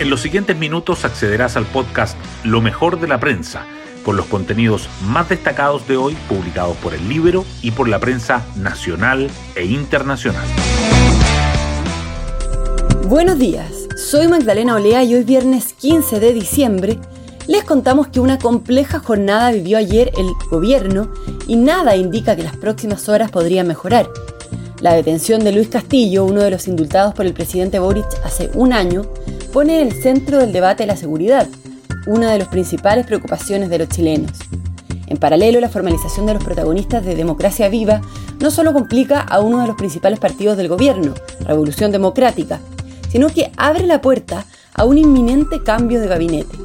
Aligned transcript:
En 0.00 0.10
los 0.10 0.20
siguientes 0.20 0.56
minutos 0.56 1.04
accederás 1.04 1.56
al 1.56 1.66
podcast 1.66 2.16
Lo 2.44 2.60
mejor 2.60 3.00
de 3.00 3.08
la 3.08 3.18
prensa, 3.18 3.66
con 4.04 4.16
los 4.16 4.26
contenidos 4.26 4.88
más 5.02 5.28
destacados 5.28 5.88
de 5.88 5.96
hoy 5.96 6.16
publicados 6.28 6.76
por 6.76 6.94
el 6.94 7.08
libro 7.08 7.44
y 7.62 7.72
por 7.72 7.88
la 7.88 7.98
prensa 7.98 8.46
nacional 8.54 9.28
e 9.56 9.64
internacional. 9.64 10.46
Buenos 13.08 13.40
días, 13.40 13.72
soy 13.96 14.28
Magdalena 14.28 14.76
Olea 14.76 15.02
y 15.02 15.16
hoy 15.16 15.24
viernes 15.24 15.72
15 15.72 16.20
de 16.20 16.32
diciembre 16.32 17.00
les 17.48 17.64
contamos 17.64 18.06
que 18.06 18.20
una 18.20 18.38
compleja 18.38 19.00
jornada 19.00 19.50
vivió 19.50 19.78
ayer 19.78 20.12
el 20.16 20.28
gobierno 20.48 21.12
y 21.48 21.56
nada 21.56 21.96
indica 21.96 22.36
que 22.36 22.44
las 22.44 22.56
próximas 22.56 23.08
horas 23.08 23.32
podrían 23.32 23.66
mejorar. 23.66 24.08
La 24.80 24.92
detención 24.92 25.42
de 25.42 25.50
Luis 25.50 25.66
Castillo, 25.66 26.24
uno 26.24 26.42
de 26.42 26.52
los 26.52 26.68
indultados 26.68 27.14
por 27.14 27.26
el 27.26 27.34
presidente 27.34 27.80
Boric 27.80 28.06
hace 28.24 28.48
un 28.54 28.72
año, 28.72 29.02
el 29.66 29.92
centro 29.92 30.38
del 30.38 30.52
debate 30.52 30.86
la 30.86 30.96
seguridad, 30.96 31.48
una 32.06 32.30
de 32.30 32.38
las 32.38 32.46
principales 32.46 33.04
preocupaciones 33.04 33.68
de 33.68 33.78
los 33.78 33.88
chilenos. 33.88 34.30
En 35.08 35.16
paralelo, 35.16 35.58
la 35.58 35.68
formalización 35.68 36.26
de 36.26 36.34
los 36.34 36.44
protagonistas 36.44 37.04
de 37.04 37.16
Democracia 37.16 37.68
Viva 37.68 38.00
no 38.38 38.52
solo 38.52 38.72
complica 38.72 39.20
a 39.20 39.40
uno 39.40 39.60
de 39.60 39.66
los 39.66 39.76
principales 39.76 40.20
partidos 40.20 40.56
del 40.56 40.68
gobierno, 40.68 41.14
Revolución 41.40 41.90
Democrática, 41.90 42.60
sino 43.10 43.30
que 43.30 43.50
abre 43.56 43.86
la 43.86 44.00
puerta 44.00 44.44
a 44.74 44.84
un 44.84 44.96
inminente 44.96 45.60
cambio 45.64 46.00
de 46.00 46.06
gabinete. 46.06 46.56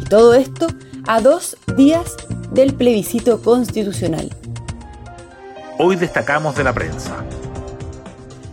Y 0.00 0.04
todo 0.04 0.32
esto 0.32 0.68
a 1.06 1.20
dos 1.20 1.58
días 1.76 2.16
del 2.50 2.72
plebiscito 2.72 3.42
constitucional. 3.42 4.30
Hoy 5.78 5.96
destacamos 5.96 6.56
de 6.56 6.64
la 6.64 6.72
prensa. 6.72 7.14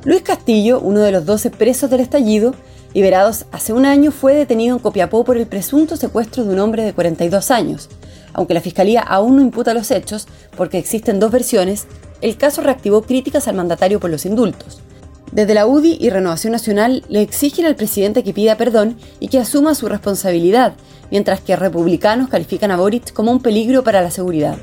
Luis 0.04 0.22
Castillo, 0.22 0.82
uno 0.82 1.00
de 1.00 1.14
los 1.14 1.26
12 1.26 1.50
presos 1.52 1.90
del 1.90 2.02
estallido, 2.02 2.56
liberados 2.96 3.46
hace 3.52 3.74
un 3.74 3.86
año, 3.86 4.10
fue 4.12 4.34
detenido 4.34 4.78
en 4.78 4.82
Copiapó 4.82 5.26
por 5.26 5.36
el 5.36 5.48
presunto 5.48 5.98
secuestro 5.98 6.46
de 6.46 6.54
un 6.54 6.60
hombre 6.60 6.84
de 6.84 6.94
42 6.94 7.52
años. 7.52 7.90
Aunque 8.32 8.54
la 8.54 8.62
Fiscalía 8.62 9.02
aún 9.02 9.36
no 9.36 9.42
imputa 9.42 9.74
los 9.74 9.92
hechos, 9.92 10.28
porque 10.56 10.78
existen 10.78 11.20
dos 11.20 11.30
versiones, 11.30 11.88
el 12.22 12.38
caso 12.38 12.62
reactivó 12.62 13.02
críticas 13.02 13.50
al 13.50 13.58
mandatario 13.58 14.00
por 14.00 14.10
los 14.10 14.26
indultos. 14.26 14.80
Desde 15.34 15.54
la 15.54 15.68
UDI 15.68 15.98
y 16.00 16.10
Renovación 16.10 16.54
Nacional 16.54 17.04
le 17.10 17.22
exigen 17.22 17.66
al 17.66 17.76
presidente 17.76 18.24
que 18.24 18.32
pida 18.32 18.56
perdón 18.56 18.96
y 19.20 19.28
que 19.28 19.40
asuma 19.40 19.76
su 19.76 19.90
responsabilidad, 19.90 20.76
mientras 21.12 21.42
que 21.42 21.58
republicanos 21.58 22.30
califican 22.30 22.72
a 22.72 22.78
Boric 22.78 23.12
como 23.12 23.30
un 23.30 23.42
peligro 23.42 23.84
para 23.84 24.02
la 24.02 24.12
seguridad. 24.12 24.56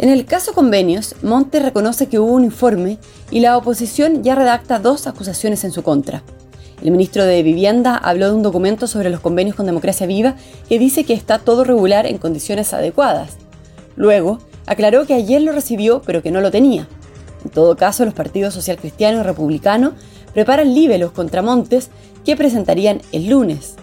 En 0.00 0.08
el 0.08 0.24
caso 0.24 0.54
convenios, 0.54 1.14
Monte 1.20 1.60
reconoce 1.60 2.06
que 2.06 2.18
hubo 2.18 2.32
un 2.32 2.44
informe 2.44 2.96
y 3.30 3.40
la 3.40 3.58
oposición 3.58 4.22
ya 4.22 4.34
redacta 4.34 4.78
dos 4.78 5.06
acusaciones 5.06 5.62
en 5.62 5.72
su 5.72 5.82
contra. 5.82 6.22
El 6.82 6.90
ministro 6.90 7.26
de 7.26 7.42
Vivienda 7.42 7.96
habló 7.96 8.28
de 8.28 8.34
un 8.34 8.42
documento 8.42 8.86
sobre 8.86 9.10
los 9.10 9.20
convenios 9.20 9.56
con 9.56 9.66
Democracia 9.66 10.06
Viva 10.06 10.36
que 10.70 10.78
dice 10.78 11.04
que 11.04 11.12
está 11.12 11.38
todo 11.38 11.64
regular 11.64 12.06
en 12.06 12.16
condiciones 12.16 12.72
adecuadas. 12.72 13.36
Luego, 13.94 14.38
aclaró 14.64 15.04
que 15.04 15.12
ayer 15.12 15.42
lo 15.42 15.52
recibió 15.52 16.00
pero 16.00 16.22
que 16.22 16.30
no 16.30 16.40
lo 16.40 16.50
tenía. 16.50 16.88
En 17.44 17.50
todo 17.50 17.76
caso, 17.76 18.06
los 18.06 18.14
partidos 18.14 18.54
social 18.54 18.78
cristiano 18.78 19.20
y 19.20 19.22
republicano 19.22 19.92
preparan 20.32 20.74
libelos 20.74 21.12
contra 21.12 21.42
Montes 21.42 21.90
que 22.24 22.36
presentarían 22.36 23.02
el 23.12 23.28
lunes. 23.28 23.74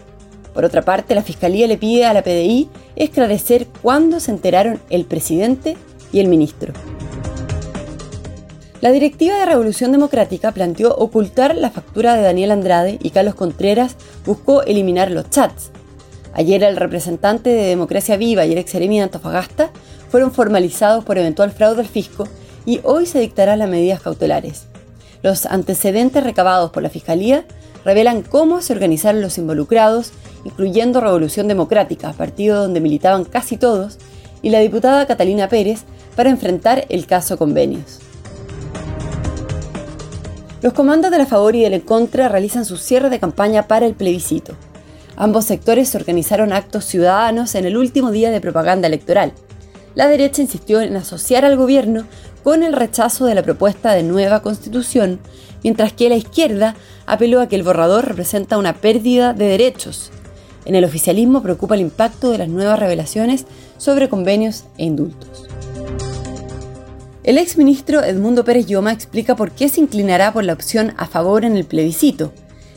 Por 0.55 0.65
otra 0.65 0.81
parte, 0.81 1.13
la 1.13 1.21
Fiscalía 1.21 1.67
le 1.67 1.77
pide 1.77 2.05
a 2.05 2.13
la 2.13 2.23
PDI 2.23 2.69
esclarecer 2.95 3.67
cuándo 3.83 4.19
se 4.19 4.31
enteraron 4.31 4.79
el 4.89 5.05
presidente 5.05 5.77
y 6.11 6.19
el 6.19 6.27
ministro. 6.27 6.73
La 8.79 8.91
directiva 8.91 9.39
de 9.39 9.45
Revolución 9.45 9.91
Democrática 9.91 10.51
planteó 10.51 10.95
ocultar 10.95 11.55
la 11.55 11.71
factura 11.71 12.15
de 12.15 12.21
Daniel 12.21 12.51
Andrade 12.51 12.99
y 13.01 13.09
Carlos 13.09 13.33
Contreras 13.33 13.95
buscó 14.25 14.61
eliminar 14.61 15.09
los 15.09 15.29
chats. 15.31 15.71
Ayer 16.33 16.63
el 16.63 16.77
representante 16.77 17.49
de 17.49 17.63
Democracia 17.63 18.17
Viva 18.17 18.45
y 18.45 18.51
el 18.51 18.59
ex 18.59 18.73
de 18.73 19.01
Antofagasta 19.01 19.71
fueron 20.09 20.31
formalizados 20.31 21.03
por 21.03 21.17
eventual 21.17 21.51
fraude 21.51 21.81
al 21.81 21.87
fisco 21.87 22.27
y 22.67 22.79
hoy 22.83 23.07
se 23.07 23.19
dictarán 23.19 23.59
las 23.59 23.69
medidas 23.69 24.01
cautelares. 24.01 24.67
Los 25.23 25.47
antecedentes 25.47 26.23
recabados 26.23 26.69
por 26.69 26.83
la 26.83 26.89
Fiscalía 26.89 27.45
revelan 27.83 28.21
cómo 28.21 28.61
se 28.61 28.73
organizaron 28.73 29.21
los 29.21 29.37
involucrados, 29.39 30.11
incluyendo 30.43 31.01
Revolución 31.01 31.47
Democrática, 31.47 32.13
partido 32.13 32.61
donde 32.61 32.81
militaban 32.81 33.23
casi 33.23 33.57
todos, 33.57 33.97
y 34.43 34.51
la 34.51 34.59
diputada 34.59 35.07
Catalina 35.07 35.49
Pérez, 35.49 35.85
para 36.17 36.31
enfrentar 36.31 36.85
el 36.89 37.05
caso 37.05 37.37
convenios. 37.37 37.99
Los 40.63 40.73
comandos 40.73 41.11
de 41.11 41.19
la 41.19 41.27
favor 41.27 41.55
y 41.55 41.61
del 41.61 41.75
en 41.75 41.81
contra 41.81 42.27
realizan 42.27 42.65
su 42.65 42.77
cierre 42.77 43.11
de 43.11 43.19
campaña 43.19 43.67
para 43.67 43.85
el 43.85 43.93
plebiscito. 43.93 44.55
Ambos 45.15 45.45
sectores 45.45 45.93
organizaron 45.93 46.51
actos 46.51 46.85
ciudadanos 46.85 47.53
en 47.53 47.65
el 47.65 47.77
último 47.77 48.11
día 48.11 48.31
de 48.31 48.41
propaganda 48.41 48.87
electoral. 48.87 49.31
La 49.93 50.07
derecha 50.07 50.41
insistió 50.41 50.81
en 50.81 50.97
asociar 50.97 51.45
al 51.45 51.55
gobierno 51.55 52.05
con 52.43 52.63
el 52.63 52.73
rechazo 52.73 53.25
de 53.25 53.35
la 53.35 53.43
propuesta 53.43 53.93
de 53.93 54.01
nueva 54.01 54.41
constitución, 54.41 55.19
mientras 55.63 55.93
que 55.93 56.09
la 56.09 56.15
izquierda 56.15 56.75
apeló 57.05 57.41
a 57.41 57.47
que 57.47 57.55
el 57.55 57.63
borrador 57.63 58.07
representa 58.07 58.57
una 58.57 58.73
pérdida 58.73 59.33
de 59.33 59.45
derechos. 59.45 60.11
En 60.65 60.73
el 60.73 60.83
oficialismo 60.83 61.43
preocupa 61.43 61.75
el 61.75 61.81
impacto 61.81 62.31
de 62.31 62.39
las 62.39 62.49
nuevas 62.49 62.79
revelaciones 62.79 63.45
sobre 63.77 64.09
convenios 64.09 64.65
e 64.77 64.85
indultos. 64.85 65.47
El 67.27 67.37
exministro 67.37 68.05
Edmundo 68.05 68.45
Pérez 68.45 68.67
Lloma 68.67 68.93
explica 68.93 69.35
por 69.35 69.51
qué 69.51 69.67
se 69.67 69.81
inclinará 69.81 70.31
por 70.31 70.45
la 70.45 70.53
opción 70.53 70.93
a 70.95 71.07
favor 71.07 71.43
en 71.43 71.57
el 71.57 71.65
plebiscito. 71.65 72.31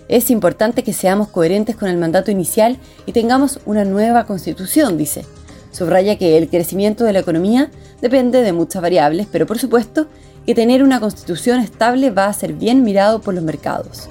Es 0.09 0.29
importante 0.29 0.83
que 0.83 0.93
seamos 0.93 1.29
coherentes 1.29 1.77
con 1.77 1.89
el 1.89 1.99
mandato 1.99 2.33
inicial 2.33 2.77
y 3.07 3.13
tengamos 3.13 3.61
una 3.65 3.85
nueva 3.85 4.27
constitución, 4.27 4.99
dice. 4.99 5.25
Subraya 5.71 6.19
que 6.19 6.37
el 6.37 6.49
crecimiento 6.49 7.05
de 7.05 7.13
la 7.13 7.21
economía 7.21 7.71
depende 8.03 8.43
de 8.43 8.53
muchas 8.53 8.83
variables, 8.83 9.29
pero 9.31 9.47
por 9.47 9.61
supuesto 9.61 10.09
que 10.45 10.57
tener 10.57 10.83
una 10.83 10.99
constitución 10.99 11.61
estable 11.61 12.11
va 12.11 12.27
a 12.27 12.33
ser 12.33 12.53
bien 12.53 12.83
mirado 12.83 13.21
por 13.21 13.35
los 13.35 13.45
mercados. 13.45 14.09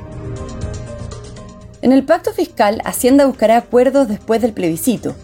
En 1.81 1.91
el 1.91 2.05
pacto 2.05 2.31
fiscal, 2.31 2.81
Hacienda 2.85 3.25
buscará 3.25 3.57
acuerdos 3.57 4.07
después 4.07 4.41
del 4.41 4.53
plebiscito, 4.53 5.16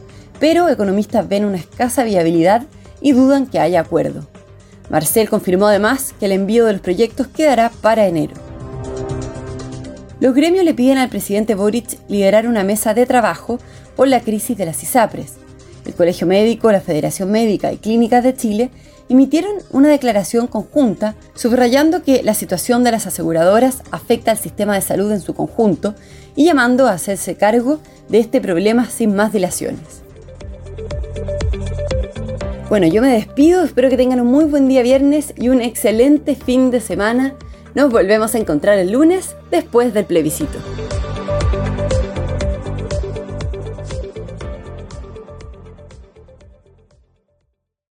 pero 0.42 0.68
economistas 0.68 1.26
ven 1.26 1.46
una 1.46 1.56
escasa 1.56 2.04
viabilidad 2.04 2.64
y 3.00 3.14
dudan 3.14 3.48
que 3.48 3.60
haya 3.60 3.80
acuerdo. 3.80 4.28
Marcel 4.90 5.30
confirmó 5.30 5.68
además 5.68 6.14
que 6.20 6.26
el 6.26 6.32
envío 6.32 6.66
de 6.66 6.74
los 6.74 6.82
proyectos 6.82 7.28
quedará 7.28 7.72
para 7.82 8.08
enero. 8.08 8.34
Los 10.20 10.34
gremios 10.34 10.64
le 10.64 10.74
piden 10.74 10.98
al 10.98 11.10
presidente 11.10 11.56
Boric 11.56 11.98
liderar 12.08 12.48
una 12.48 12.64
mesa 12.64 12.94
de 12.94 13.06
trabajo 13.06 13.60
por 13.96 14.08
la 14.08 14.22
crisis 14.22 14.58
de 14.58 14.66
las 14.66 14.82
ISAPRES. 14.82 15.34
El 15.86 15.94
Colegio 15.94 16.26
Médico, 16.26 16.72
la 16.72 16.82
Federación 16.82 17.32
Médica 17.32 17.72
y 17.72 17.78
Clínicas 17.78 18.24
de 18.24 18.36
Chile 18.36 18.72
emitieron 19.10 19.54
una 19.72 19.90
declaración 19.90 20.48
conjunta 20.48 21.16
subrayando 21.36 22.02
que 22.02 22.24
la 22.24 22.34
situación 22.34 22.84
de 22.84 22.92
las 22.92 23.06
aseguradoras 23.06 23.84
afecta 23.92 24.32
al 24.32 24.38
sistema 24.38 24.74
de 24.74 24.82
salud 24.82 25.12
en 25.12 25.22
su 25.22 25.36
conjunto 25.36 25.94
y 26.36 26.46
llamando 26.46 26.88
a 26.88 26.94
hacerse 26.94 27.36
cargo 27.36 27.80
de 28.10 28.20
este 28.20 28.42
problema 28.42 28.90
sin 28.90 29.16
más 29.16 29.32
dilaciones. 29.32 30.05
Bueno, 32.76 32.88
yo 32.88 33.02
me 33.02 33.14
despido, 33.14 33.64
espero 33.64 33.90
que 33.90 33.96
tengan 33.96 34.20
un 34.20 34.28
muy 34.28 34.44
buen 34.44 34.68
día 34.68 34.84
viernes 34.84 35.34
y 35.38 35.48
un 35.48 35.62
excelente 35.62 36.36
fin 36.36 36.72
de 36.72 36.82
semana. 36.82 37.34
Nos 37.74 37.90
volvemos 37.90 38.36
a 38.36 38.38
encontrar 38.38 38.78
el 38.78 38.92
lunes 38.92 39.38
después 39.50 39.94
del 39.94 40.04
plebiscito. 40.04 40.60